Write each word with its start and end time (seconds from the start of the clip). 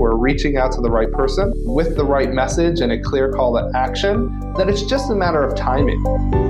We're 0.00 0.16
reaching 0.16 0.56
out 0.56 0.72
to 0.72 0.80
the 0.80 0.90
right 0.90 1.12
person 1.12 1.52
with 1.56 1.94
the 1.94 2.06
right 2.06 2.32
message 2.32 2.80
and 2.80 2.90
a 2.90 2.98
clear 2.98 3.30
call 3.30 3.52
to 3.52 3.70
action, 3.76 4.54
then 4.56 4.70
it's 4.70 4.82
just 4.84 5.10
a 5.10 5.14
matter 5.14 5.44
of 5.44 5.54
timing. 5.54 6.49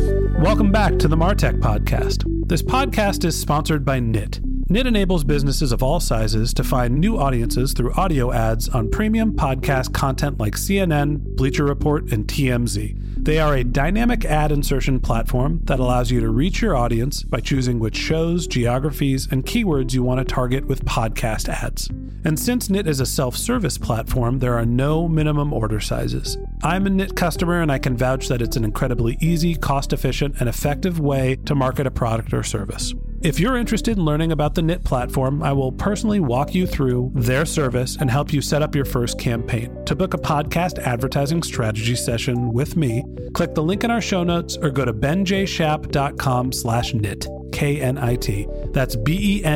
Welcome 0.51 0.73
back 0.73 0.99
to 0.99 1.07
the 1.07 1.15
Martech 1.15 1.61
Podcast. 1.61 2.25
This 2.49 2.61
podcast 2.61 3.23
is 3.23 3.39
sponsored 3.39 3.85
by 3.85 4.01
Knit. 4.01 4.41
Knit 4.71 4.87
enables 4.87 5.25
businesses 5.25 5.73
of 5.73 5.83
all 5.83 5.99
sizes 5.99 6.53
to 6.53 6.63
find 6.63 6.97
new 6.97 7.17
audiences 7.17 7.73
through 7.73 7.91
audio 7.95 8.31
ads 8.31 8.69
on 8.69 8.89
premium 8.89 9.33
podcast 9.33 9.93
content 9.93 10.39
like 10.39 10.53
CNN, 10.53 11.35
Bleacher 11.35 11.65
Report, 11.65 12.09
and 12.13 12.25
TMZ. 12.25 12.95
They 13.21 13.37
are 13.37 13.53
a 13.53 13.65
dynamic 13.65 14.23
ad 14.23 14.49
insertion 14.49 15.01
platform 15.01 15.59
that 15.65 15.81
allows 15.81 16.09
you 16.09 16.21
to 16.21 16.29
reach 16.29 16.61
your 16.61 16.77
audience 16.77 17.21
by 17.21 17.41
choosing 17.41 17.79
which 17.79 17.97
shows, 17.97 18.47
geographies, 18.47 19.27
and 19.29 19.45
keywords 19.45 19.93
you 19.93 20.03
want 20.03 20.19
to 20.19 20.33
target 20.33 20.65
with 20.67 20.85
podcast 20.85 21.49
ads. 21.49 21.89
And 22.23 22.39
since 22.39 22.69
Knit 22.69 22.87
is 22.87 23.01
a 23.01 23.05
self 23.05 23.35
service 23.35 23.77
platform, 23.77 24.39
there 24.39 24.57
are 24.57 24.65
no 24.65 25.05
minimum 25.09 25.51
order 25.51 25.81
sizes. 25.81 26.37
I'm 26.63 26.87
a 26.87 26.89
Knit 26.89 27.17
customer 27.17 27.61
and 27.61 27.73
I 27.73 27.77
can 27.77 27.97
vouch 27.97 28.29
that 28.29 28.41
it's 28.41 28.55
an 28.55 28.63
incredibly 28.63 29.17
easy, 29.19 29.53
cost 29.53 29.91
efficient, 29.91 30.35
and 30.39 30.47
effective 30.47 30.97
way 30.97 31.35
to 31.45 31.55
market 31.55 31.87
a 31.87 31.91
product 31.91 32.33
or 32.33 32.43
service. 32.43 32.93
If 33.23 33.39
you're 33.39 33.55
interested 33.55 33.97
in 33.97 34.03
learning 34.03 34.31
about 34.31 34.55
the 34.55 34.63
Knit 34.63 34.83
platform, 34.83 35.43
I 35.43 35.53
will 35.53 35.71
personally 35.71 36.19
walk 36.19 36.55
you 36.55 36.65
through 36.65 37.11
their 37.13 37.45
service 37.45 37.95
and 37.99 38.09
help 38.09 38.33
you 38.33 38.41
set 38.41 38.63
up 38.63 38.73
your 38.73 38.85
first 38.85 39.19
campaign. 39.19 39.85
To 39.85 39.95
book 39.95 40.15
a 40.15 40.17
podcast 40.17 40.79
advertising 40.79 41.43
strategy 41.43 41.95
session 41.95 42.51
with 42.51 42.75
me, 42.75 43.03
click 43.35 43.53
the 43.53 43.61
link 43.61 43.83
in 43.83 43.91
our 43.91 44.01
show 44.01 44.23
notes 44.23 44.57
or 44.57 44.71
go 44.71 44.85
to 44.85 44.93
benjshap.com 44.93 46.51
slash 46.51 46.95
knit. 46.95 47.27
K-N-I-T. 47.51 48.47
That's 48.71 48.95
B-E-N-J-S-H-A-P 48.95 49.51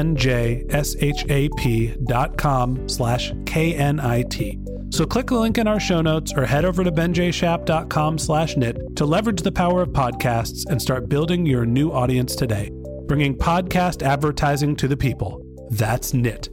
dot 2.05 2.37
com 2.37 2.87
slash 2.87 3.33
K-N-I-T. 3.47 4.59
So 4.91 5.05
click 5.07 5.25
the 5.27 5.39
link 5.39 5.57
in 5.57 5.67
our 5.67 5.79
show 5.79 6.01
notes 6.01 6.33
or 6.37 6.45
head 6.45 6.65
over 6.65 6.83
to 6.83 6.91
benjshap.com 6.91 8.19
slash 8.19 8.57
knit 8.57 8.95
to 8.95 9.05
leverage 9.05 9.41
the 9.41 9.51
power 9.51 9.81
of 9.81 9.89
podcasts 9.89 10.69
and 10.69 10.79
start 10.79 11.09
building 11.09 11.47
your 11.47 11.65
new 11.65 11.91
audience 11.91 12.35
today 12.35 12.69
bringing 13.07 13.37
podcast 13.37 14.01
advertising 14.01 14.75
to 14.77 14.87
the 14.87 14.97
people. 14.97 15.41
That's 15.69 16.13
Knit. 16.13 16.49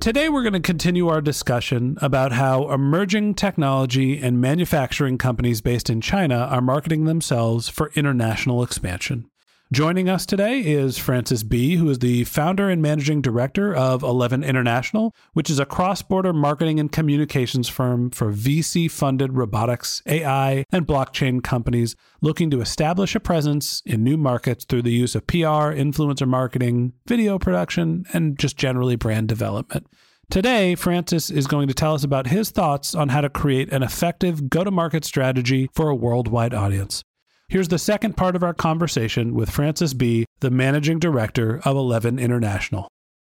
Today, 0.00 0.30
we're 0.30 0.42
going 0.42 0.54
to 0.54 0.60
continue 0.60 1.08
our 1.08 1.20
discussion 1.20 1.98
about 2.00 2.32
how 2.32 2.70
emerging 2.70 3.34
technology 3.34 4.18
and 4.18 4.40
manufacturing 4.40 5.18
companies 5.18 5.60
based 5.60 5.90
in 5.90 6.00
China 6.00 6.36
are 6.50 6.62
marketing 6.62 7.04
themselves 7.04 7.68
for 7.68 7.90
international 7.94 8.62
expansion. 8.62 9.26
Joining 9.72 10.08
us 10.08 10.26
today 10.26 10.62
is 10.62 10.98
Francis 10.98 11.44
Bea, 11.44 11.76
who 11.76 11.88
is 11.90 12.00
the 12.00 12.24
founder 12.24 12.68
and 12.68 12.82
managing 12.82 13.22
director 13.22 13.72
of 13.72 14.02
Eleven 14.02 14.42
International, 14.42 15.14
which 15.32 15.48
is 15.48 15.60
a 15.60 15.64
cross 15.64 16.02
border 16.02 16.32
marketing 16.32 16.80
and 16.80 16.90
communications 16.90 17.68
firm 17.68 18.10
for 18.10 18.32
VC 18.32 18.90
funded 18.90 19.34
robotics, 19.34 20.02
AI, 20.06 20.64
and 20.72 20.88
blockchain 20.88 21.40
companies 21.40 21.94
looking 22.20 22.50
to 22.50 22.60
establish 22.60 23.14
a 23.14 23.20
presence 23.20 23.80
in 23.86 24.02
new 24.02 24.16
markets 24.16 24.64
through 24.64 24.82
the 24.82 24.90
use 24.90 25.14
of 25.14 25.28
PR, 25.28 25.70
influencer 25.70 26.26
marketing, 26.26 26.92
video 27.06 27.38
production, 27.38 28.04
and 28.12 28.36
just 28.40 28.56
generally 28.56 28.96
brand 28.96 29.28
development. 29.28 29.86
Today, 30.30 30.74
Francis 30.74 31.30
is 31.30 31.46
going 31.46 31.68
to 31.68 31.74
tell 31.74 31.94
us 31.94 32.02
about 32.02 32.26
his 32.26 32.50
thoughts 32.50 32.92
on 32.96 33.10
how 33.10 33.20
to 33.20 33.30
create 33.30 33.72
an 33.72 33.84
effective 33.84 34.50
go 34.50 34.64
to 34.64 34.72
market 34.72 35.04
strategy 35.04 35.70
for 35.72 35.88
a 35.88 35.94
worldwide 35.94 36.54
audience. 36.54 37.04
Here's 37.50 37.66
the 37.66 37.80
second 37.80 38.16
part 38.16 38.36
of 38.36 38.44
our 38.44 38.54
conversation 38.54 39.34
with 39.34 39.50
Francis 39.50 39.92
Bea, 39.92 40.24
the 40.38 40.52
managing 40.52 41.00
director 41.00 41.60
of 41.64 41.76
Eleven 41.76 42.16
International. 42.16 42.86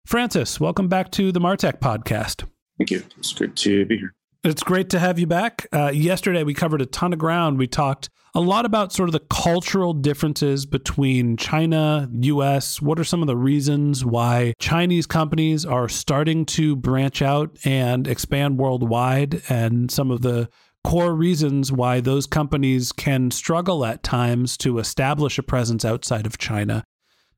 Francis, 0.06 0.58
welcome 0.58 0.88
back 0.88 1.12
to 1.12 1.30
the 1.30 1.38
Martech 1.38 1.78
podcast. 1.78 2.44
Thank 2.78 2.90
you. 2.90 3.04
It's 3.16 3.32
good 3.32 3.56
to 3.58 3.86
be 3.86 3.96
here. 3.96 4.14
It's 4.42 4.64
great 4.64 4.90
to 4.90 4.98
have 4.98 5.20
you 5.20 5.28
back. 5.28 5.68
Uh, 5.72 5.92
yesterday, 5.94 6.42
we 6.42 6.52
covered 6.52 6.82
a 6.82 6.86
ton 6.86 7.12
of 7.12 7.20
ground. 7.20 7.58
We 7.58 7.68
talked 7.68 8.08
a 8.34 8.40
lot 8.40 8.64
about 8.64 8.92
sort 8.92 9.08
of 9.08 9.12
the 9.12 9.24
cultural 9.30 9.92
differences 9.92 10.66
between 10.66 11.36
China, 11.36 12.08
US. 12.12 12.82
What 12.82 12.98
are 12.98 13.04
some 13.04 13.20
of 13.22 13.28
the 13.28 13.36
reasons 13.36 14.04
why 14.04 14.54
Chinese 14.58 15.06
companies 15.06 15.64
are 15.64 15.88
starting 15.88 16.44
to 16.46 16.74
branch 16.74 17.22
out 17.22 17.56
and 17.64 18.08
expand 18.08 18.58
worldwide, 18.58 19.42
and 19.48 19.92
some 19.92 20.10
of 20.10 20.22
the 20.22 20.48
core 20.84 21.14
reasons 21.14 21.72
why 21.72 22.00
those 22.00 22.26
companies 22.26 22.92
can 22.92 23.30
struggle 23.30 23.84
at 23.84 24.02
times 24.02 24.56
to 24.58 24.78
establish 24.78 25.38
a 25.38 25.42
presence 25.42 25.84
outside 25.84 26.26
of 26.26 26.38
China. 26.38 26.84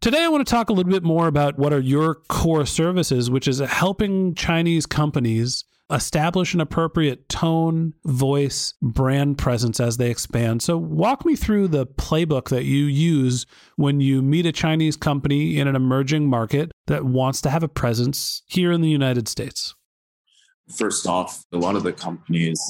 Today, 0.01 0.23
I 0.25 0.29
want 0.29 0.47
to 0.47 0.51
talk 0.51 0.71
a 0.71 0.73
little 0.73 0.91
bit 0.91 1.03
more 1.03 1.27
about 1.27 1.59
what 1.59 1.73
are 1.73 1.81
your 1.81 2.15
core 2.15 2.65
services, 2.65 3.31
which 3.31 3.47
is 3.47 3.59
helping 3.59 4.35
Chinese 4.35 4.87
companies 4.87 5.65
establish 5.91 6.55
an 6.55 6.61
appropriate 6.61 7.29
tone, 7.29 7.93
voice, 8.05 8.75
brand 8.81 9.37
presence 9.37 9.81
as 9.81 9.97
they 9.97 10.11
expand. 10.11 10.63
So, 10.63 10.79
walk 10.79 11.27
me 11.27 11.37
through 11.37 11.69
the 11.69 11.87
playbook 11.87 12.49
that 12.49 12.65
you 12.65 12.85
use 12.85 13.45
when 13.77 14.01
you 14.01 14.23
meet 14.23 14.47
a 14.47 14.53
Chinese 14.53 14.97
company 14.97 15.59
in 15.59 15.69
an 15.69 15.77
emerging 15.77 16.29
market 16.29 16.73
that 16.87 17.05
wants 17.05 17.41
to 17.43 17.51
have 17.51 17.63
a 17.63 17.69
presence 17.69 18.43
here 18.47 18.73
in 18.73 18.81
the 18.81 18.89
United 18.89 19.29
States. 19.29 19.75
First 20.77 21.07
off, 21.07 21.45
a 21.53 21.59
lot 21.59 21.75
of 21.75 21.83
the 21.83 21.93
companies 21.93 22.61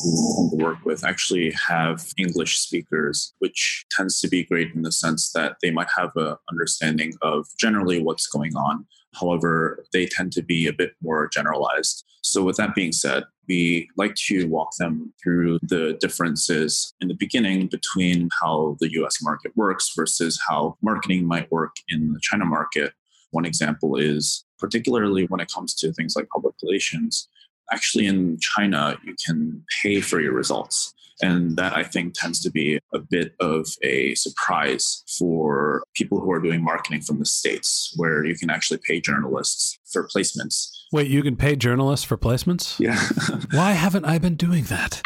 we 0.52 0.62
work 0.62 0.84
with 0.84 1.04
actually 1.04 1.50
have 1.52 2.06
English 2.16 2.58
speakers, 2.58 3.34
which 3.40 3.84
tends 3.90 4.20
to 4.20 4.28
be 4.28 4.44
great 4.44 4.74
in 4.74 4.82
the 4.82 4.92
sense 4.92 5.32
that 5.32 5.56
they 5.62 5.70
might 5.70 5.88
have 5.96 6.10
an 6.16 6.36
understanding 6.50 7.12
of 7.22 7.46
generally 7.58 8.02
what's 8.02 8.26
going 8.26 8.56
on. 8.56 8.86
However, 9.14 9.84
they 9.92 10.06
tend 10.06 10.32
to 10.32 10.42
be 10.42 10.66
a 10.66 10.72
bit 10.72 10.92
more 11.02 11.28
generalized. 11.28 12.04
So, 12.22 12.42
with 12.42 12.56
that 12.56 12.74
being 12.74 12.92
said, 12.92 13.24
we 13.48 13.88
like 13.96 14.14
to 14.26 14.46
walk 14.46 14.76
them 14.78 15.12
through 15.22 15.58
the 15.62 15.96
differences 16.00 16.94
in 17.00 17.08
the 17.08 17.14
beginning 17.14 17.66
between 17.66 18.28
how 18.40 18.76
the 18.80 18.92
US 19.02 19.20
market 19.22 19.52
works 19.56 19.92
versus 19.96 20.40
how 20.48 20.76
marketing 20.80 21.26
might 21.26 21.50
work 21.50 21.74
in 21.88 22.12
the 22.12 22.20
China 22.22 22.44
market. 22.44 22.92
One 23.32 23.44
example 23.44 23.96
is 23.96 24.44
particularly 24.58 25.24
when 25.24 25.40
it 25.40 25.52
comes 25.52 25.74
to 25.76 25.92
things 25.92 26.14
like 26.14 26.28
public 26.28 26.54
relations 26.62 27.28
actually 27.72 28.06
in 28.06 28.38
China, 28.40 28.98
you 29.04 29.14
can 29.26 29.64
pay 29.82 30.00
for 30.00 30.20
your 30.20 30.32
results. 30.32 30.92
And 31.22 31.58
that 31.58 31.76
I 31.76 31.82
think 31.82 32.14
tends 32.14 32.40
to 32.40 32.50
be 32.50 32.78
a 32.94 32.98
bit 32.98 33.34
of 33.40 33.66
a 33.82 34.14
surprise 34.14 35.02
for 35.18 35.82
people 35.94 36.18
who 36.18 36.32
are 36.32 36.40
doing 36.40 36.64
marketing 36.64 37.02
from 37.02 37.18
the 37.18 37.26
States, 37.26 37.92
where 37.96 38.24
you 38.24 38.34
can 38.34 38.48
actually 38.48 38.80
pay 38.86 39.02
journalists 39.02 39.78
for 39.92 40.08
placements. 40.08 40.70
Wait, 40.92 41.08
you 41.08 41.22
can 41.22 41.36
pay 41.36 41.56
journalists 41.56 42.06
for 42.06 42.16
placements? 42.16 42.80
Yeah. 42.80 42.98
Why 43.58 43.72
haven't 43.72 44.06
I 44.06 44.16
been 44.18 44.34
doing 44.34 44.64
that? 44.64 45.02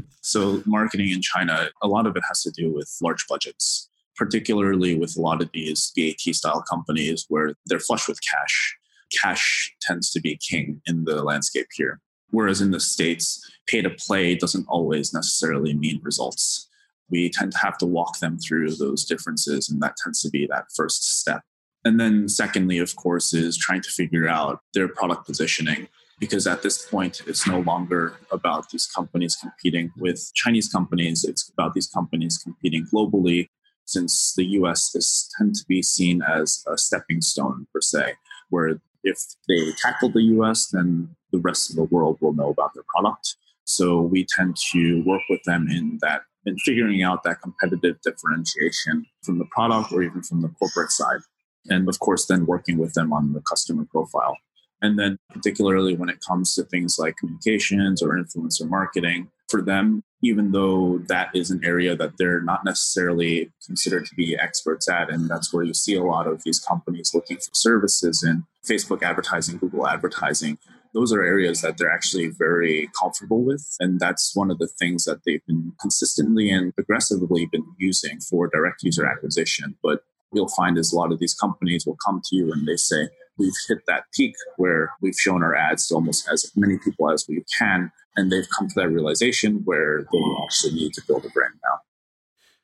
so, 0.22 0.62
marketing 0.64 1.10
in 1.10 1.22
China, 1.22 1.70
a 1.82 1.88
lot 1.88 2.06
of 2.06 2.14
it 2.16 2.22
has 2.28 2.42
to 2.42 2.52
do 2.52 2.72
with 2.72 2.88
large 3.02 3.26
budgets, 3.26 3.88
particularly 4.16 4.96
with 4.96 5.16
a 5.16 5.20
lot 5.20 5.42
of 5.42 5.50
these 5.52 5.90
BAT 5.96 6.36
style 6.36 6.62
companies 6.70 7.26
where 7.28 7.54
they're 7.66 7.80
flush 7.80 8.06
with 8.06 8.20
cash 8.22 8.76
cash 9.20 9.74
tends 9.80 10.10
to 10.12 10.20
be 10.20 10.38
king 10.38 10.80
in 10.86 11.04
the 11.04 11.22
landscape 11.22 11.68
here. 11.74 12.00
Whereas 12.30 12.60
in 12.60 12.70
the 12.70 12.80
States, 12.80 13.50
pay 13.66 13.82
to 13.82 13.90
play 13.90 14.34
doesn't 14.34 14.66
always 14.68 15.12
necessarily 15.12 15.74
mean 15.74 16.00
results. 16.02 16.68
We 17.10 17.28
tend 17.28 17.52
to 17.52 17.58
have 17.58 17.76
to 17.78 17.86
walk 17.86 18.18
them 18.20 18.38
through 18.38 18.76
those 18.76 19.04
differences, 19.04 19.68
and 19.68 19.82
that 19.82 19.96
tends 20.02 20.22
to 20.22 20.30
be 20.30 20.46
that 20.46 20.66
first 20.74 21.20
step. 21.20 21.42
And 21.84 22.00
then, 22.00 22.28
secondly, 22.28 22.78
of 22.78 22.96
course, 22.96 23.34
is 23.34 23.58
trying 23.58 23.82
to 23.82 23.90
figure 23.90 24.28
out 24.28 24.60
their 24.72 24.88
product 24.88 25.26
positioning. 25.26 25.88
Because 26.20 26.46
at 26.46 26.62
this 26.62 26.86
point, 26.86 27.20
it's 27.26 27.48
no 27.48 27.60
longer 27.60 28.14
about 28.30 28.70
these 28.70 28.86
companies 28.86 29.34
competing 29.34 29.90
with 29.96 30.30
Chinese 30.34 30.68
companies. 30.68 31.24
It's 31.24 31.50
about 31.50 31.74
these 31.74 31.88
companies 31.88 32.38
competing 32.38 32.86
globally, 32.94 33.48
since 33.86 34.32
the 34.36 34.44
US 34.58 34.94
is 34.94 35.28
tend 35.36 35.56
to 35.56 35.64
be 35.66 35.82
seen 35.82 36.22
as 36.22 36.62
a 36.68 36.78
stepping 36.78 37.20
stone, 37.20 37.66
per 37.72 37.80
se, 37.80 38.14
where 38.50 38.80
if 39.02 39.18
they 39.48 39.72
tackle 39.80 40.10
the 40.10 40.22
US, 40.38 40.68
then 40.68 41.14
the 41.32 41.38
rest 41.40 41.70
of 41.70 41.76
the 41.76 41.84
world 41.84 42.18
will 42.20 42.34
know 42.34 42.50
about 42.50 42.74
their 42.74 42.84
product. 42.88 43.36
So 43.64 44.00
we 44.00 44.26
tend 44.28 44.56
to 44.72 45.02
work 45.04 45.22
with 45.28 45.42
them 45.44 45.68
in 45.70 45.98
that 46.02 46.22
in 46.44 46.58
figuring 46.58 47.02
out 47.02 47.22
that 47.22 47.40
competitive 47.40 48.00
differentiation 48.02 49.06
from 49.22 49.38
the 49.38 49.44
product 49.46 49.92
or 49.92 50.02
even 50.02 50.22
from 50.22 50.42
the 50.42 50.48
corporate 50.48 50.90
side. 50.90 51.20
And 51.68 51.88
of 51.88 52.00
course, 52.00 52.26
then 52.26 52.46
working 52.46 52.78
with 52.78 52.94
them 52.94 53.12
on 53.12 53.32
the 53.32 53.40
customer 53.40 53.86
profile. 53.88 54.36
And 54.80 54.98
then, 54.98 55.16
particularly 55.30 55.94
when 55.94 56.08
it 56.08 56.18
comes 56.26 56.54
to 56.54 56.64
things 56.64 56.96
like 56.98 57.16
communications 57.16 58.02
or 58.02 58.18
influencer 58.18 58.68
marketing, 58.68 59.30
for 59.48 59.62
them, 59.62 60.02
even 60.22 60.50
though 60.50 60.98
that 61.08 61.28
is 61.34 61.50
an 61.50 61.60
area 61.62 61.94
that 61.94 62.14
they're 62.18 62.40
not 62.40 62.64
necessarily 62.64 63.52
considered 63.64 64.06
to 64.06 64.14
be 64.16 64.36
experts 64.36 64.88
at, 64.88 65.10
and 65.10 65.28
that's 65.28 65.52
where 65.52 65.62
you 65.62 65.74
see 65.74 65.94
a 65.94 66.02
lot 66.02 66.26
of 66.26 66.42
these 66.42 66.58
companies 66.58 67.12
looking 67.14 67.36
for 67.36 67.50
services 67.52 68.24
in 68.24 68.44
Facebook 68.66 69.02
advertising, 69.02 69.58
Google 69.58 69.86
advertising, 69.86 70.58
those 70.94 71.12
are 71.12 71.22
areas 71.22 71.62
that 71.62 71.78
they're 71.78 71.90
actually 71.90 72.28
very 72.28 72.90
comfortable 72.98 73.42
with. 73.42 73.66
And 73.80 73.98
that's 73.98 74.36
one 74.36 74.50
of 74.50 74.58
the 74.58 74.68
things 74.78 75.04
that 75.04 75.20
they've 75.24 75.44
been 75.46 75.72
consistently 75.80 76.50
and 76.50 76.72
aggressively 76.78 77.46
been 77.46 77.64
using 77.78 78.20
for 78.20 78.48
direct 78.48 78.82
user 78.82 79.06
acquisition. 79.06 79.76
But 79.82 80.04
you'll 80.32 80.48
find 80.48 80.78
is 80.78 80.92
a 80.92 80.96
lot 80.96 81.12
of 81.12 81.18
these 81.18 81.34
companies 81.34 81.86
will 81.86 81.96
come 82.04 82.20
to 82.24 82.36
you 82.36 82.52
and 82.52 82.66
they 82.66 82.76
say, 82.76 83.08
we've 83.38 83.52
hit 83.68 83.78
that 83.86 84.04
peak 84.14 84.34
where 84.56 84.90
we've 85.00 85.14
shown 85.14 85.42
our 85.42 85.54
ads 85.54 85.88
to 85.88 85.94
almost 85.94 86.28
as 86.30 86.50
many 86.54 86.78
people 86.78 87.10
as 87.10 87.26
we 87.28 87.42
can. 87.58 87.90
And 88.16 88.30
they've 88.30 88.48
come 88.56 88.68
to 88.68 88.74
that 88.76 88.88
realization 88.88 89.62
where 89.64 90.06
they 90.12 90.22
actually 90.44 90.74
need 90.74 90.92
to 90.94 91.02
build 91.06 91.24
a 91.24 91.30
brand 91.30 91.54
now. 91.64 91.78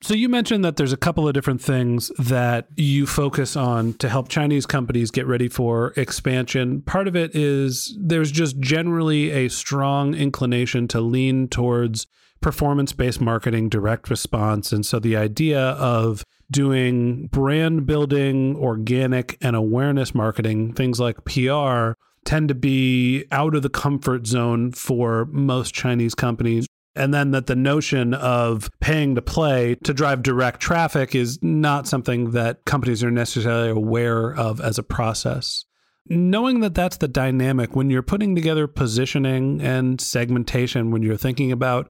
So 0.01 0.15
you 0.15 0.29
mentioned 0.29 0.65
that 0.65 0.77
there's 0.77 0.93
a 0.93 0.97
couple 0.97 1.27
of 1.27 1.35
different 1.35 1.61
things 1.61 2.13
that 2.19 2.69
you 2.77 3.07
focus 3.07 3.57
on 3.57 3.95
to 3.95 4.09
help 4.09 4.29
Chinese 4.29 4.65
companies 4.65 5.11
get 5.11 5.27
ready 5.27 5.49
for 5.49 5.93
expansion. 5.97 6.83
Part 6.83 7.09
of 7.09 7.17
it 7.17 7.35
is 7.35 7.97
there's 8.01 8.31
just 8.31 8.61
generally 8.61 9.31
a 9.31 9.49
strong 9.49 10.15
inclination 10.15 10.87
to 10.89 11.01
lean 11.01 11.49
towards 11.49 12.07
performance 12.41 12.93
based 12.93 13.21
marketing, 13.21 13.69
direct 13.69 14.09
response. 14.09 14.73
And 14.73 14.87
so 14.87 15.01
the 15.01 15.17
idea 15.17 15.61
of 15.61 16.25
doing 16.51 17.27
brand 17.27 17.85
building, 17.85 18.57
organic, 18.57 19.37
and 19.41 19.57
awareness 19.57 20.15
marketing, 20.15 20.75
things 20.75 21.01
like 21.01 21.25
PR, 21.25 21.93
tend 22.25 22.49
to 22.49 22.55
be 22.55 23.25
out 23.33 23.55
of 23.55 23.63
the 23.63 23.69
comfort 23.69 24.27
zone 24.27 24.71
for 24.73 25.25
most 25.27 25.75
Chinese 25.75 26.15
companies. 26.15 26.67
And 26.99 27.15
then 27.15 27.31
that 27.31 27.47
the 27.47 27.55
notion 27.55 28.13
of 28.13 28.71
paying 28.81 29.15
to 29.15 29.23
play 29.23 29.77
to 29.85 29.95
drive 29.95 30.21
direct 30.21 30.61
traffic 30.61 31.15
is 31.15 31.39
not 31.43 31.87
something 31.87 32.33
that 32.33 32.65
companies 32.65 33.05
are 33.05 33.11
necessarily 33.11 33.71
aware 33.71 34.35
of 34.35 34.61
as 34.61 34.79
a 34.79 34.83
process. 34.83 35.65
Knowing 36.09 36.59
that 36.61 36.75
that's 36.75 36.97
the 36.97 37.07
dynamic 37.07 37.77
when 37.77 37.89
you're 37.89 38.03
putting 38.03 38.35
together 38.35 38.67
positioning 38.67 39.61
and 39.61 40.01
segmentation, 40.01 40.91
when 40.91 41.03
you're 41.03 41.17
thinking 41.17 41.53
about 41.53 41.89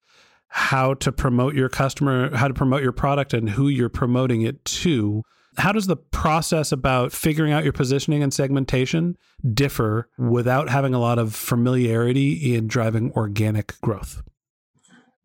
how 0.49 0.93
to 0.93 1.11
promote 1.11 1.54
your 1.54 1.70
customer, 1.70 2.37
how 2.37 2.49
to 2.49 2.54
promote 2.54 2.82
your 2.82 2.93
product, 2.93 3.32
and 3.32 3.49
who 3.49 3.69
you're 3.69 3.88
promoting 3.88 4.43
it 4.43 4.62
to. 4.64 5.22
How 5.56 5.72
does 5.72 5.87
the 5.87 5.96
process 5.96 6.70
about 6.70 7.12
figuring 7.12 7.52
out 7.52 7.64
your 7.64 7.72
positioning 7.72 8.22
and 8.22 8.32
segmentation 8.32 9.16
differ 9.54 10.08
without 10.19 10.69
having 10.69 10.93
a 10.93 11.00
lot 11.00 11.19
of 11.19 11.34
familiarity 11.34 12.54
in 12.54 12.66
driving 12.66 13.11
organic 13.12 13.81
growth? 13.81 14.22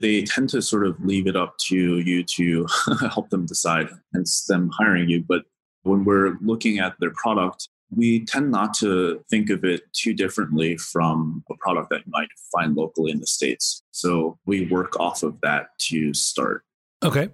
They 0.04 0.24
tend 0.24 0.50
to 0.50 0.62
sort 0.62 0.86
of 0.86 1.00
leave 1.04 1.28
it 1.28 1.38
up 1.38 1.58
to 1.70 2.00
you 2.00 2.24
to 2.24 2.68
help 3.10 3.30
them 3.30 3.46
decide, 3.46 3.88
hence 4.14 4.44
them 4.44 4.70
hiring 4.78 5.08
you. 5.08 5.24
But 5.26 5.44
when 5.84 6.04
we're 6.04 6.36
looking 6.42 6.80
at 6.80 6.96
their 7.00 7.12
product, 7.12 7.70
we 7.90 8.26
tend 8.26 8.52
not 8.52 8.74
to 8.80 9.24
think 9.30 9.50
of 9.50 9.64
it 9.64 9.82
too 9.94 10.14
differently 10.14 10.76
from 10.76 11.42
a 11.50 11.56
product 11.56 11.90
that 11.92 12.00
you 12.06 12.12
might 12.12 12.28
find 12.52 12.76
locally 12.76 13.12
in 13.12 13.22
the 13.22 13.28
States. 13.28 13.82
So 13.92 14.38
we 14.46 14.66
work 14.66 15.00
off 15.00 15.24
of 15.24 15.40
that 15.42 15.68
to 15.84 16.14
start. 16.14 16.66
Okay. 17.02 17.30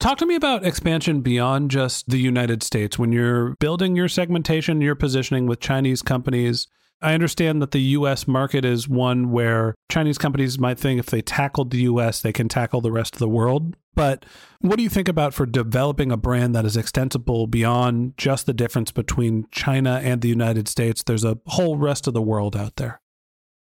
Talk 0.00 0.16
to 0.18 0.26
me 0.26 0.34
about 0.34 0.64
expansion 0.64 1.20
beyond 1.20 1.70
just 1.70 2.08
the 2.08 2.18
United 2.18 2.62
States. 2.62 2.98
When 2.98 3.12
you're 3.12 3.54
building 3.56 3.96
your 3.96 4.08
segmentation, 4.08 4.80
your 4.80 4.94
positioning 4.94 5.46
with 5.46 5.60
Chinese 5.60 6.00
companies, 6.00 6.68
I 7.00 7.14
understand 7.14 7.62
that 7.62 7.70
the 7.70 7.80
US 7.80 8.26
market 8.26 8.64
is 8.64 8.88
one 8.88 9.30
where 9.30 9.74
Chinese 9.90 10.18
companies 10.18 10.58
might 10.58 10.78
think 10.78 10.98
if 10.98 11.06
they 11.06 11.22
tackled 11.22 11.70
the 11.70 11.82
US, 11.82 12.20
they 12.20 12.32
can 12.32 12.48
tackle 12.48 12.80
the 12.80 12.90
rest 12.90 13.14
of 13.14 13.20
the 13.20 13.28
world. 13.28 13.76
But 13.94 14.24
what 14.60 14.76
do 14.76 14.82
you 14.82 14.88
think 14.88 15.08
about 15.08 15.32
for 15.32 15.46
developing 15.46 16.10
a 16.10 16.16
brand 16.16 16.54
that 16.54 16.64
is 16.64 16.76
extensible 16.76 17.46
beyond 17.46 18.14
just 18.16 18.46
the 18.46 18.52
difference 18.52 18.90
between 18.90 19.46
China 19.50 20.00
and 20.02 20.22
the 20.22 20.28
United 20.28 20.66
States? 20.68 21.02
There's 21.02 21.24
a 21.24 21.38
whole 21.46 21.76
rest 21.76 22.06
of 22.06 22.14
the 22.14 22.22
world 22.22 22.56
out 22.56 22.76
there. 22.76 23.00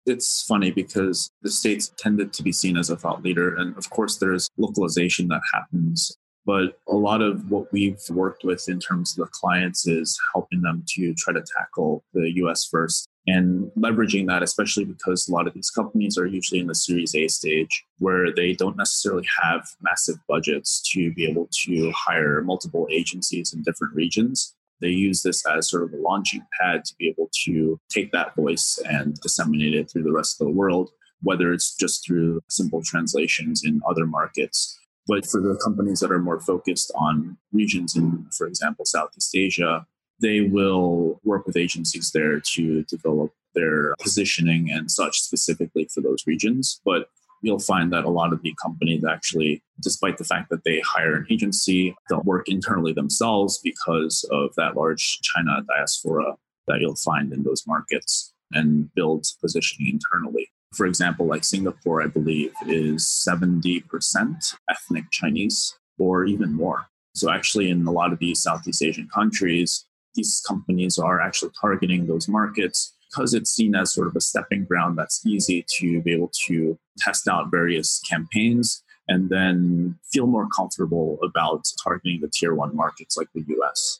It's 0.05 0.43
funny 0.43 0.69
because 0.69 1.31
the 1.41 1.49
states 1.49 1.91
tended 1.97 2.33
to 2.33 2.43
be 2.43 2.51
seen 2.51 2.77
as 2.77 2.89
a 2.89 2.97
thought 2.97 3.23
leader. 3.23 3.55
And 3.55 3.75
of 3.77 3.89
course, 3.89 4.17
there's 4.17 4.49
localization 4.57 5.27
that 5.29 5.41
happens 5.53 6.15
but 6.45 6.77
a 6.89 6.95
lot 6.95 7.21
of 7.21 7.49
what 7.49 7.71
we've 7.71 8.01
worked 8.09 8.43
with 8.43 8.67
in 8.67 8.79
terms 8.79 9.17
of 9.17 9.25
the 9.25 9.31
clients 9.31 9.87
is 9.87 10.19
helping 10.33 10.61
them 10.61 10.83
to 10.85 11.13
try 11.13 11.33
to 11.33 11.43
tackle 11.57 12.03
the 12.13 12.31
US 12.35 12.67
first 12.69 13.07
and 13.25 13.71
leveraging 13.77 14.27
that, 14.27 14.43
especially 14.43 14.83
because 14.83 15.27
a 15.27 15.31
lot 15.31 15.47
of 15.47 15.53
these 15.53 15.69
companies 15.69 16.17
are 16.17 16.25
usually 16.25 16.59
in 16.59 16.67
the 16.67 16.75
Series 16.75 17.15
A 17.15 17.27
stage 17.27 17.85
where 17.99 18.33
they 18.33 18.53
don't 18.53 18.77
necessarily 18.77 19.27
have 19.41 19.67
massive 19.81 20.17
budgets 20.27 20.81
to 20.91 21.13
be 21.13 21.25
able 21.25 21.47
to 21.65 21.91
hire 21.95 22.41
multiple 22.41 22.87
agencies 22.91 23.53
in 23.53 23.63
different 23.63 23.95
regions. 23.95 24.53
They 24.81 24.89
use 24.89 25.23
this 25.23 25.45
as 25.45 25.69
sort 25.69 25.83
of 25.83 25.93
a 25.93 25.97
launching 25.97 26.45
pad 26.59 26.83
to 26.83 26.93
be 26.99 27.07
able 27.07 27.29
to 27.45 27.79
take 27.89 28.11
that 28.11 28.35
voice 28.35 28.77
and 28.85 29.15
disseminate 29.21 29.73
it 29.73 29.89
through 29.89 30.03
the 30.03 30.11
rest 30.11 30.41
of 30.41 30.47
the 30.47 30.53
world, 30.53 30.91
whether 31.21 31.53
it's 31.53 31.75
just 31.75 32.05
through 32.05 32.41
simple 32.49 32.81
translations 32.83 33.61
in 33.63 33.81
other 33.87 34.05
markets. 34.05 34.77
But 35.07 35.25
for 35.25 35.39
the 35.39 35.57
companies 35.63 36.01
that 36.01 36.11
are 36.11 36.19
more 36.19 36.41
focused 36.41 36.91
on 36.95 37.37
regions 37.53 37.95
in, 37.95 38.25
for 38.37 38.47
example, 38.47 38.83
Southeast 38.85 39.33
Asia, 39.35 39.85
they 40.23 40.41
will 40.41 41.19
work 41.23 41.45
with 41.45 41.57
agencies 41.57 42.11
there 42.11 42.39
to 42.39 42.83
develop 42.83 43.31
their 43.53 43.93
positioning 44.01 44.71
and 44.71 44.89
such 44.89 45.19
specifically 45.19 45.87
for 45.93 46.01
those 46.01 46.23
regions. 46.25 46.81
But 46.83 47.09
you'll 47.41 47.59
find 47.59 47.91
that 47.91 48.05
a 48.05 48.09
lot 48.09 48.33
of 48.33 48.41
the 48.41 48.55
companies 48.59 49.03
actually, 49.05 49.61
despite 49.81 50.17
the 50.17 50.23
fact 50.23 50.49
that 50.49 50.63
they 50.63 50.79
hire 50.79 51.15
an 51.17 51.27
agency, 51.29 51.93
they'll 52.09 52.21
work 52.21 52.47
internally 52.47 52.93
themselves 52.93 53.59
because 53.61 54.25
of 54.31 54.55
that 54.55 54.75
large 54.75 55.19
China 55.21 55.61
diaspora 55.67 56.35
that 56.67 56.79
you'll 56.79 56.95
find 56.95 57.33
in 57.33 57.43
those 57.43 57.67
markets 57.67 58.33
and 58.53 58.93
build 58.95 59.25
positioning 59.41 59.99
internally. 59.99 60.49
For 60.73 60.85
example, 60.85 61.27
like 61.27 61.43
Singapore, 61.43 62.01
I 62.01 62.07
believe, 62.07 62.53
is 62.65 63.03
70% 63.29 64.55
ethnic 64.69 65.03
Chinese 65.11 65.77
or 65.99 66.25
even 66.25 66.53
more. 66.53 66.87
So, 67.13 67.29
actually, 67.29 67.69
in 67.69 67.85
a 67.85 67.91
lot 67.91 68.11
of 68.11 68.17
these 68.17 68.41
Southeast 68.41 68.81
Asian 68.81 69.07
countries, 69.13 69.85
these 70.15 70.41
companies 70.47 70.97
are 70.97 71.21
actually 71.21 71.51
targeting 71.59 72.07
those 72.07 72.27
markets 72.27 72.93
because 73.09 73.33
it's 73.33 73.51
seen 73.51 73.75
as 73.75 73.93
sort 73.93 74.07
of 74.07 74.15
a 74.15 74.21
stepping 74.21 74.65
ground 74.65 74.97
that's 74.97 75.25
easy 75.25 75.65
to 75.77 76.01
be 76.01 76.13
able 76.13 76.31
to 76.47 76.77
test 76.97 77.27
out 77.27 77.51
various 77.51 78.01
campaigns 78.09 78.83
and 79.07 79.29
then 79.29 79.99
feel 80.11 80.27
more 80.27 80.47
comfortable 80.55 81.19
about 81.23 81.65
targeting 81.83 82.19
the 82.21 82.29
tier 82.29 82.55
one 82.55 82.75
markets 82.75 83.17
like 83.17 83.27
the 83.33 83.43
US. 83.59 83.99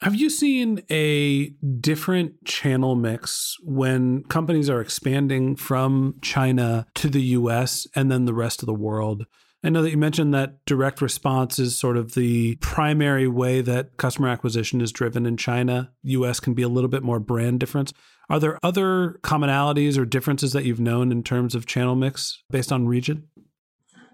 Have 0.00 0.14
you 0.14 0.30
seen 0.30 0.82
a 0.90 1.48
different 1.80 2.44
channel 2.44 2.94
mix 2.94 3.56
when 3.64 4.22
companies 4.24 4.70
are 4.70 4.80
expanding 4.80 5.56
from 5.56 6.14
China 6.22 6.86
to 6.94 7.10
the 7.10 7.22
US 7.22 7.86
and 7.96 8.10
then 8.10 8.24
the 8.24 8.34
rest 8.34 8.62
of 8.62 8.66
the 8.66 8.74
world? 8.74 9.26
I 9.64 9.70
know 9.70 9.82
that 9.82 9.90
you 9.90 9.96
mentioned 9.96 10.32
that 10.34 10.64
direct 10.66 11.00
response 11.00 11.58
is 11.58 11.76
sort 11.76 11.96
of 11.96 12.14
the 12.14 12.54
primary 12.56 13.26
way 13.26 13.60
that 13.60 13.96
customer 13.96 14.28
acquisition 14.28 14.80
is 14.80 14.92
driven 14.92 15.26
in 15.26 15.36
China. 15.36 15.90
US 16.02 16.38
can 16.38 16.54
be 16.54 16.62
a 16.62 16.68
little 16.68 16.88
bit 16.88 17.02
more 17.02 17.18
brand 17.18 17.58
difference. 17.58 17.92
Are 18.30 18.38
there 18.38 18.58
other 18.62 19.18
commonalities 19.22 19.98
or 19.98 20.04
differences 20.04 20.52
that 20.52 20.64
you've 20.64 20.78
known 20.78 21.10
in 21.10 21.24
terms 21.24 21.56
of 21.56 21.66
channel 21.66 21.96
mix 21.96 22.44
based 22.50 22.70
on 22.70 22.86
region? 22.86 23.28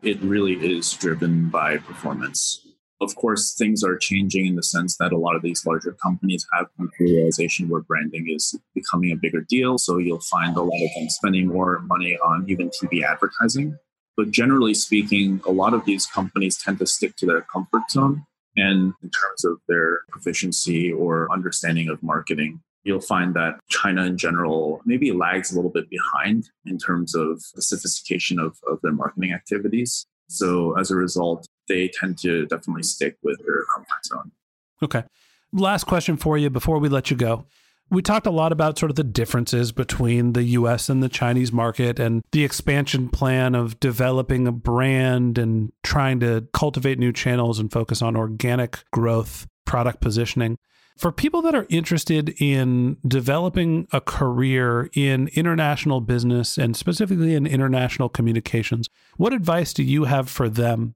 It 0.02 0.20
really 0.22 0.54
is 0.54 0.90
driven 0.94 1.50
by 1.50 1.76
performance. 1.76 2.60
Of 3.02 3.14
course, 3.16 3.54
things 3.54 3.84
are 3.84 3.98
changing 3.98 4.46
in 4.46 4.56
the 4.56 4.62
sense 4.62 4.96
that 4.96 5.12
a 5.12 5.18
lot 5.18 5.36
of 5.36 5.42
these 5.42 5.66
larger 5.66 5.94
companies 6.02 6.46
have 6.54 6.68
come 6.78 6.90
realization 6.98 7.68
where 7.68 7.82
branding 7.82 8.26
is 8.30 8.58
becoming 8.74 9.12
a 9.12 9.16
bigger 9.16 9.44
deal. 9.46 9.76
So 9.76 9.98
you'll 9.98 10.20
find 10.20 10.56
a 10.56 10.62
lot 10.62 10.80
of 10.82 10.90
them 10.94 11.10
spending 11.10 11.48
more 11.48 11.80
money 11.80 12.16
on 12.16 12.46
even 12.48 12.70
TV 12.70 13.02
advertising. 13.02 13.76
But 14.16 14.30
generally 14.30 14.74
speaking, 14.74 15.40
a 15.46 15.52
lot 15.52 15.74
of 15.74 15.84
these 15.84 16.06
companies 16.06 16.56
tend 16.56 16.78
to 16.78 16.86
stick 16.86 17.16
to 17.16 17.26
their 17.26 17.42
comfort 17.42 17.90
zone. 17.90 18.24
And 18.56 18.94
in 19.02 19.10
terms 19.10 19.44
of 19.44 19.58
their 19.68 20.00
proficiency 20.10 20.92
or 20.92 21.32
understanding 21.32 21.88
of 21.88 22.02
marketing, 22.02 22.60
you'll 22.84 23.00
find 23.00 23.34
that 23.34 23.58
China 23.68 24.04
in 24.04 24.16
general 24.16 24.80
maybe 24.84 25.10
lags 25.10 25.50
a 25.50 25.56
little 25.56 25.70
bit 25.70 25.90
behind 25.90 26.50
in 26.64 26.78
terms 26.78 27.14
of 27.14 27.42
the 27.54 27.62
sophistication 27.62 28.38
of, 28.38 28.58
of 28.68 28.78
their 28.82 28.92
marketing 28.92 29.32
activities. 29.32 30.06
So 30.28 30.78
as 30.78 30.90
a 30.90 30.96
result, 30.96 31.48
they 31.68 31.88
tend 31.88 32.18
to 32.18 32.46
definitely 32.46 32.82
stick 32.82 33.16
with 33.22 33.38
their 33.38 33.64
comfort 33.74 34.04
zone. 34.06 34.32
Okay. 34.82 35.04
Last 35.52 35.84
question 35.84 36.16
for 36.16 36.36
you 36.38 36.50
before 36.50 36.78
we 36.78 36.88
let 36.88 37.10
you 37.10 37.16
go. 37.16 37.46
We 37.90 38.02
talked 38.02 38.26
a 38.26 38.30
lot 38.30 38.50
about 38.50 38.78
sort 38.78 38.90
of 38.90 38.96
the 38.96 39.04
differences 39.04 39.70
between 39.70 40.32
the 40.32 40.42
US 40.42 40.88
and 40.88 41.02
the 41.02 41.08
Chinese 41.08 41.52
market 41.52 42.00
and 42.00 42.22
the 42.32 42.44
expansion 42.44 43.08
plan 43.08 43.54
of 43.54 43.78
developing 43.78 44.46
a 44.46 44.52
brand 44.52 45.38
and 45.38 45.72
trying 45.82 46.20
to 46.20 46.46
cultivate 46.52 46.98
new 46.98 47.12
channels 47.12 47.58
and 47.58 47.70
focus 47.70 48.02
on 48.02 48.16
organic 48.16 48.84
growth, 48.90 49.46
product 49.64 50.00
positioning. 50.00 50.56
For 50.96 51.10
people 51.10 51.42
that 51.42 51.54
are 51.56 51.66
interested 51.70 52.34
in 52.40 52.98
developing 53.06 53.88
a 53.92 54.00
career 54.00 54.88
in 54.94 55.28
international 55.34 56.00
business 56.00 56.56
and 56.56 56.76
specifically 56.76 57.34
in 57.34 57.46
international 57.46 58.08
communications, 58.08 58.88
what 59.16 59.32
advice 59.32 59.72
do 59.74 59.82
you 59.82 60.04
have 60.04 60.28
for 60.28 60.48
them? 60.48 60.94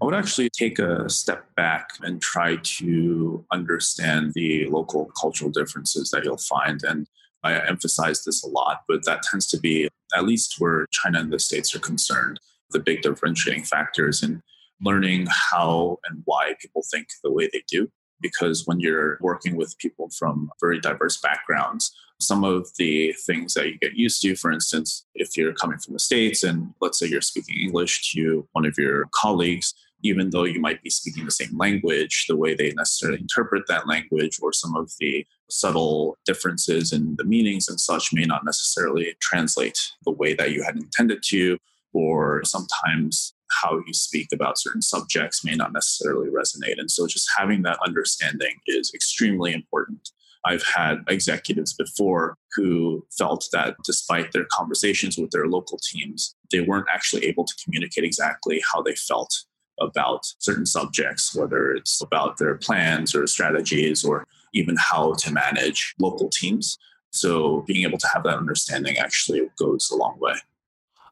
I 0.00 0.04
would 0.06 0.14
actually 0.14 0.48
take 0.50 0.78
a 0.78 1.10
step 1.10 1.54
back 1.56 1.90
and 2.00 2.22
try 2.22 2.56
to 2.56 3.44
understand 3.52 4.32
the 4.34 4.66
local 4.66 5.10
cultural 5.20 5.50
differences 5.50 6.10
that 6.10 6.24
you'll 6.24 6.38
find. 6.38 6.82
And 6.82 7.06
I 7.42 7.58
emphasize 7.66 8.24
this 8.24 8.42
a 8.42 8.48
lot, 8.48 8.82
but 8.88 9.04
that 9.04 9.22
tends 9.22 9.46
to 9.48 9.58
be, 9.58 9.88
at 10.16 10.24
least 10.24 10.56
where 10.58 10.86
China 10.90 11.20
and 11.20 11.32
the 11.32 11.38
States 11.38 11.74
are 11.74 11.80
concerned, 11.80 12.40
the 12.70 12.80
big 12.80 13.02
differentiating 13.02 13.64
factors 13.64 14.22
in 14.22 14.42
learning 14.80 15.26
how 15.28 15.98
and 16.08 16.22
why 16.24 16.54
people 16.60 16.82
think 16.90 17.08
the 17.22 17.30
way 17.30 17.50
they 17.52 17.62
do 17.68 17.90
because 18.20 18.66
when 18.66 18.80
you're 18.80 19.18
working 19.20 19.56
with 19.56 19.78
people 19.78 20.10
from 20.10 20.50
very 20.60 20.78
diverse 20.78 21.16
backgrounds, 21.18 21.90
some 22.20 22.44
of 22.44 22.68
the 22.76 23.14
things 23.24 23.54
that 23.54 23.66
you 23.66 23.78
get 23.78 23.94
used 23.94 24.20
to, 24.22 24.36
for 24.36 24.52
instance, 24.52 25.06
if 25.14 25.36
you're 25.36 25.54
coming 25.54 25.78
from 25.78 25.94
the 25.94 25.98
States 25.98 26.42
and 26.42 26.74
let's 26.80 26.98
say 26.98 27.06
you're 27.06 27.22
speaking 27.22 27.58
English 27.58 28.12
to 28.12 28.46
one 28.52 28.66
of 28.66 28.76
your 28.76 29.08
colleagues, 29.14 29.74
even 30.02 30.30
though 30.30 30.44
you 30.44 30.60
might 30.60 30.82
be 30.82 30.90
speaking 30.90 31.24
the 31.24 31.30
same 31.30 31.56
language, 31.56 32.26
the 32.28 32.36
way 32.36 32.54
they 32.54 32.72
necessarily 32.72 33.20
interpret 33.20 33.64
that 33.68 33.86
language 33.86 34.38
or 34.42 34.52
some 34.52 34.76
of 34.76 34.92
the 34.98 35.26
subtle 35.50 36.16
differences 36.24 36.92
in 36.92 37.16
the 37.16 37.24
meanings 37.24 37.68
and 37.68 37.80
such 37.80 38.12
may 38.12 38.24
not 38.24 38.44
necessarily 38.44 39.14
translate 39.20 39.78
the 40.04 40.12
way 40.12 40.34
that 40.34 40.52
you 40.52 40.62
had 40.62 40.76
intended 40.76 41.22
to, 41.24 41.58
or 41.92 42.42
sometimes 42.44 43.34
how 43.62 43.82
you 43.86 43.92
speak 43.92 44.28
about 44.32 44.58
certain 44.58 44.82
subjects 44.82 45.44
may 45.44 45.54
not 45.54 45.72
necessarily 45.72 46.28
resonate. 46.28 46.78
And 46.78 46.90
so 46.90 47.06
just 47.06 47.28
having 47.36 47.62
that 47.62 47.78
understanding 47.84 48.54
is 48.66 48.92
extremely 48.94 49.52
important. 49.52 50.10
I've 50.46 50.64
had 50.64 51.04
executives 51.08 51.74
before 51.74 52.36
who 52.54 53.04
felt 53.16 53.46
that 53.52 53.76
despite 53.84 54.32
their 54.32 54.46
conversations 54.50 55.18
with 55.18 55.30
their 55.30 55.46
local 55.46 55.78
teams, 55.78 56.34
they 56.50 56.60
weren't 56.60 56.86
actually 56.92 57.26
able 57.26 57.44
to 57.44 57.54
communicate 57.62 58.04
exactly 58.04 58.62
how 58.72 58.82
they 58.82 58.94
felt 58.94 59.44
about 59.80 60.26
certain 60.38 60.66
subjects, 60.66 61.34
whether 61.34 61.72
it's 61.72 62.00
about 62.00 62.38
their 62.38 62.56
plans 62.56 63.14
or 63.14 63.26
strategies 63.26 64.04
or 64.04 64.26
even 64.52 64.76
how 64.78 65.14
to 65.14 65.32
manage 65.32 65.94
local 65.98 66.28
teams. 66.28 66.78
So 67.10 67.64
being 67.66 67.84
able 67.84 67.98
to 67.98 68.08
have 68.12 68.22
that 68.24 68.36
understanding 68.36 68.98
actually 68.98 69.42
goes 69.58 69.90
a 69.90 69.96
long 69.96 70.18
way. 70.20 70.34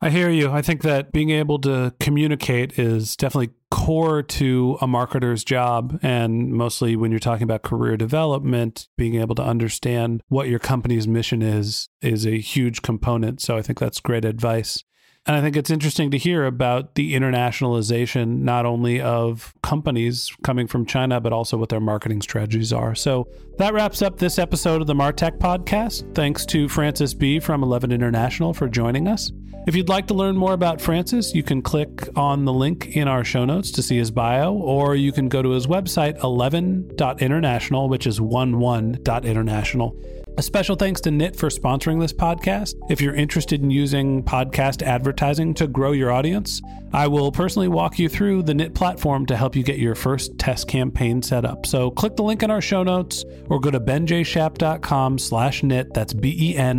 I 0.01 0.11
hear 0.11 0.31
you. 0.31 0.51
I 0.53 0.63
think 0.63 0.83
that 0.83 1.11
being 1.11 1.31
able 1.31 1.59
to 1.61 1.93
communicate 1.99 2.79
is 2.79 3.17
definitely 3.17 3.53
core 3.73 4.23
to 4.23 4.79
a 4.81 4.87
marketer's 4.87 5.43
job. 5.43 5.99
And 6.03 6.53
mostly 6.53 6.95
when 6.95 7.11
you're 7.11 7.19
talking 7.19 7.43
about 7.43 7.63
career 7.63 7.97
development, 7.97 8.87
being 8.97 9.17
able 9.17 9.35
to 9.35 9.43
understand 9.43 10.23
what 10.29 10.49
your 10.49 10.61
company's 10.61 11.09
mission 11.09 11.43
is, 11.43 11.89
is 12.01 12.27
a 12.27 12.39
huge 12.39 12.83
component. 12.83 13.41
So 13.41 13.57
I 13.57 13.63
think 13.63 13.81
that's 13.81 13.99
great 13.99 14.25
advice. 14.25 14.85
And 15.29 15.37
I 15.37 15.43
think 15.43 15.57
it's 15.57 15.69
interesting 15.69 16.11
to 16.13 16.19
hear 16.19 16.47
about 16.47 16.95
the 16.95 17.13
internationalization, 17.13 18.39
not 18.41 18.65
only 18.65 18.99
of 18.99 19.55
companies 19.63 20.35
coming 20.43 20.67
from 20.67 20.87
China, 20.87 21.21
but 21.21 21.35
also 21.35 21.59
what 21.59 21.69
their 21.69 21.81
marketing 21.81 22.23
strategies 22.23 22.73
are. 22.73 22.95
So 22.95 23.29
that 23.59 23.75
wraps 23.75 24.01
up 24.01 24.17
this 24.17 24.39
episode 24.39 24.81
of 24.81 24.87
the 24.87 24.95
Martech 24.95 25.39
podcast. 25.39 26.15
Thanks 26.15 26.47
to 26.47 26.67
Francis 26.67 27.13
Bea 27.13 27.41
from 27.41 27.63
11 27.63 27.93
International 27.93 28.55
for 28.55 28.69
joining 28.69 29.07
us. 29.07 29.31
If 29.67 29.77
you'd 29.77 29.91
like 29.91 30.07
to 30.07 30.15
learn 30.15 30.35
more 30.35 30.55
about 30.55 30.81
Francis, 30.81 31.35
you 31.35 31.43
can 31.43 31.61
click 31.61 32.09
on 32.17 32.47
the 32.47 32.53
link 32.55 32.97
in 32.97 33.07
our 33.07 33.23
show 33.23 33.45
notes 33.45 33.71
to 33.73 33.83
see 33.83 33.99
his 33.99 34.11
bio, 34.11 34.55
or 34.55 34.97
you 34.97 35.13
can 35.13 35.29
go 35.29 35.43
to 35.43 35.51
his 35.51 35.67
website, 35.67 36.19
11.international, 36.21 37.91
which 37.91 38.07
is 38.07 38.19
11.international. 38.19 39.95
A 40.39 40.43
special 40.43 40.77
thanks 40.77 41.01
to 41.01 41.11
Knit 41.11 41.35
for 41.35 41.49
sponsoring 41.49 41.99
this 41.99 42.13
podcast. 42.13 42.75
If 42.89 43.01
you're 43.01 43.17
interested 43.17 43.61
in 43.61 43.73
using 43.73 44.23
podcast 44.23 44.83
advertising 44.83 45.53
to 45.55 45.67
grow 45.67 45.91
your 45.91 46.13
audience, 46.13 46.63
I 46.93 47.09
will 47.09 47.33
personally 47.33 47.67
walk 47.67 47.99
you 47.99 48.09
through 48.09 48.45
the 48.45 48.55
Knit 48.55 48.73
platform 48.73 49.27
to 49.27 49.37
help 49.37 49.57
you 49.57 49.65
get 49.65 49.81
your 49.81 49.97
first 49.97 50.39
test 50.39 50.69
campaign 50.69 51.23
set 51.23 51.45
up. 51.45 51.67
So 51.67 51.91
click 51.91 52.15
the 52.15 52.23
link 52.23 52.45
in 52.45 52.53
our 52.53 52.61
show 52.61 52.85
notes 52.85 53.25
or 53.49 53.59
go 53.59 53.73
to 53.73 53.81
benjshap.com 53.81 55.19
slash 55.19 55.65
knit. 55.65 55.93
That's 55.93 56.15
B-E-N-J-S-H-A-P 56.15 56.71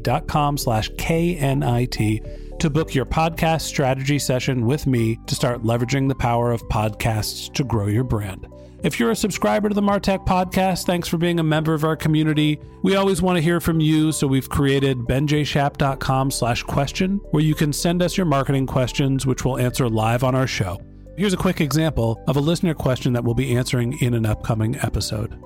dot 0.00 0.26
com 0.28 0.56
slash 0.56 0.90
K-N-I-T 0.96 2.22
to 2.58 2.70
book 2.70 2.94
your 2.94 3.04
podcast 3.04 3.60
strategy 3.60 4.18
session 4.18 4.64
with 4.64 4.86
me 4.86 5.18
to 5.26 5.34
start 5.34 5.62
leveraging 5.62 6.08
the 6.08 6.14
power 6.14 6.52
of 6.52 6.66
podcasts 6.68 7.52
to 7.52 7.64
grow 7.64 7.86
your 7.86 8.04
brand. 8.04 8.48
If 8.80 9.00
you're 9.00 9.10
a 9.10 9.16
subscriber 9.16 9.68
to 9.68 9.74
the 9.74 9.80
Martech 9.80 10.24
podcast, 10.24 10.86
thanks 10.86 11.08
for 11.08 11.18
being 11.18 11.40
a 11.40 11.42
member 11.42 11.74
of 11.74 11.82
our 11.82 11.96
community. 11.96 12.60
We 12.82 12.94
always 12.94 13.20
want 13.20 13.36
to 13.36 13.42
hear 13.42 13.60
from 13.60 13.80
you, 13.80 14.12
so 14.12 14.28
we've 14.28 14.48
created 14.48 14.98
benjshap.com 14.98 16.30
slash 16.30 16.62
question, 16.62 17.20
where 17.32 17.42
you 17.42 17.56
can 17.56 17.72
send 17.72 18.02
us 18.02 18.16
your 18.16 18.26
marketing 18.26 18.68
questions, 18.68 19.26
which 19.26 19.44
we'll 19.44 19.58
answer 19.58 19.88
live 19.88 20.22
on 20.22 20.36
our 20.36 20.46
show. 20.46 20.80
Here's 21.16 21.32
a 21.32 21.36
quick 21.36 21.60
example 21.60 22.22
of 22.28 22.36
a 22.36 22.40
listener 22.40 22.72
question 22.72 23.12
that 23.14 23.24
we'll 23.24 23.34
be 23.34 23.56
answering 23.56 23.98
in 24.00 24.14
an 24.14 24.24
upcoming 24.24 24.76
episode. 24.76 25.36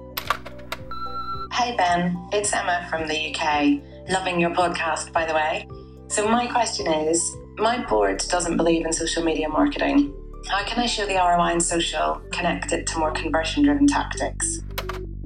Hey 1.54 1.74
Ben, 1.74 2.28
it's 2.34 2.52
Emma 2.52 2.86
from 2.90 3.08
the 3.08 3.34
UK. 3.34 3.80
Loving 4.10 4.40
your 4.40 4.50
podcast, 4.50 5.10
by 5.10 5.24
the 5.24 5.32
way. 5.32 5.66
So, 6.08 6.28
my 6.28 6.46
question 6.48 6.86
is 6.92 7.34
my 7.56 7.82
board 7.86 8.22
doesn't 8.28 8.58
believe 8.58 8.84
in 8.84 8.92
social 8.92 9.24
media 9.24 9.48
marketing. 9.48 10.12
How 10.48 10.64
can 10.64 10.78
I 10.78 10.86
show 10.86 11.06
the 11.06 11.14
ROI 11.14 11.52
in 11.52 11.60
social, 11.60 12.20
connect 12.30 12.72
it 12.72 12.86
to 12.88 12.98
more 12.98 13.12
conversion 13.12 13.62
driven 13.62 13.86
tactics? 13.86 14.60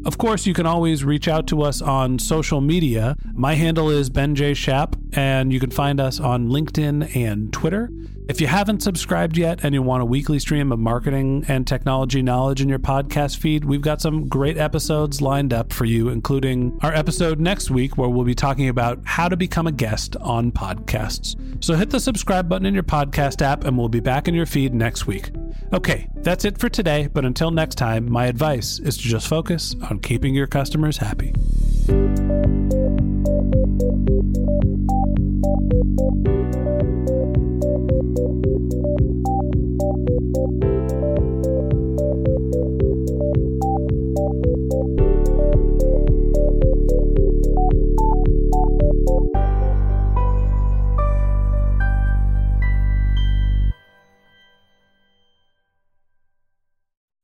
Of 0.04 0.18
course, 0.18 0.46
you 0.46 0.54
can 0.54 0.66
always 0.66 1.04
reach 1.04 1.26
out 1.26 1.48
to 1.48 1.62
us 1.62 1.82
on 1.82 2.18
social 2.18 2.60
media. 2.60 3.16
My 3.32 3.54
handle 3.54 3.90
is 3.90 4.08
Ben 4.08 4.34
J. 4.36 4.54
Shap, 4.54 4.94
and 5.12 5.52
you 5.52 5.58
can 5.58 5.70
find 5.70 6.00
us 6.00 6.20
on 6.20 6.48
LinkedIn 6.48 7.16
and 7.16 7.52
Twitter. 7.52 7.90
If 8.28 8.40
you 8.40 8.48
haven't 8.48 8.82
subscribed 8.82 9.38
yet 9.38 9.60
and 9.62 9.72
you 9.72 9.82
want 9.82 10.02
a 10.02 10.04
weekly 10.04 10.40
stream 10.40 10.72
of 10.72 10.80
marketing 10.80 11.44
and 11.46 11.64
technology 11.64 12.22
knowledge 12.22 12.60
in 12.60 12.68
your 12.68 12.80
podcast 12.80 13.36
feed, 13.36 13.64
we've 13.64 13.80
got 13.80 14.00
some 14.00 14.26
great 14.26 14.58
episodes 14.58 15.22
lined 15.22 15.52
up 15.52 15.72
for 15.72 15.84
you, 15.84 16.08
including 16.08 16.76
our 16.82 16.92
episode 16.92 17.38
next 17.38 17.70
week 17.70 17.96
where 17.96 18.08
we'll 18.08 18.24
be 18.24 18.34
talking 18.34 18.68
about 18.68 18.98
how 19.04 19.28
to 19.28 19.36
become 19.36 19.68
a 19.68 19.72
guest 19.72 20.16
on 20.16 20.50
podcasts. 20.50 21.36
So 21.62 21.74
hit 21.74 21.90
the 21.90 22.00
subscribe 22.00 22.48
button 22.48 22.66
in 22.66 22.74
your 22.74 22.82
podcast 22.82 23.42
app 23.42 23.62
and 23.62 23.78
we'll 23.78 23.88
be 23.88 24.00
back 24.00 24.26
in 24.26 24.34
your 24.34 24.46
feed 24.46 24.74
next 24.74 25.06
week. 25.06 25.30
Okay, 25.72 26.08
that's 26.16 26.44
it 26.44 26.58
for 26.58 26.68
today, 26.68 27.06
but 27.06 27.24
until 27.24 27.52
next 27.52 27.76
time, 27.76 28.10
my 28.10 28.26
advice 28.26 28.80
is 28.80 28.96
to 28.96 29.04
just 29.04 29.28
focus 29.28 29.76
on 29.88 30.00
keeping 30.00 30.34
your 30.34 30.48
customers 30.48 30.96
happy. 30.96 31.32